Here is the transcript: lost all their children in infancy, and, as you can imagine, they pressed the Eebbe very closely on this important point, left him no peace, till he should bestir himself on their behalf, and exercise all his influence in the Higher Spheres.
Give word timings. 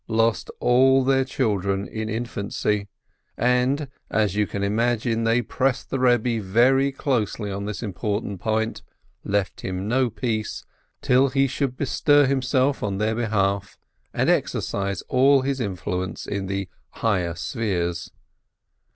lost 0.07 0.49
all 0.59 1.03
their 1.03 1.23
children 1.23 1.87
in 1.87 2.09
infancy, 2.09 2.87
and, 3.37 3.87
as 4.09 4.35
you 4.35 4.47
can 4.47 4.63
imagine, 4.63 5.25
they 5.25 5.43
pressed 5.43 5.91
the 5.91 5.97
Eebbe 5.99 6.41
very 6.41 6.91
closely 6.91 7.51
on 7.51 7.65
this 7.65 7.83
important 7.83 8.41
point, 8.41 8.81
left 9.23 9.61
him 9.61 9.87
no 9.87 10.09
peace, 10.09 10.65
till 11.03 11.29
he 11.29 11.45
should 11.45 11.77
bestir 11.77 12.25
himself 12.25 12.81
on 12.81 12.97
their 12.97 13.13
behalf, 13.13 13.77
and 14.11 14.27
exercise 14.27 15.03
all 15.03 15.43
his 15.43 15.59
influence 15.59 16.25
in 16.25 16.47
the 16.47 16.67
Higher 16.89 17.35
Spheres. 17.35 18.09